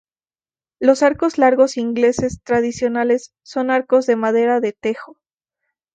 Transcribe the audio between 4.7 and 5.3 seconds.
tejo.